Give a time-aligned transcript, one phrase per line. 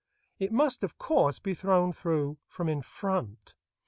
[0.39, 3.53] It must, of course, be thrown through from in front.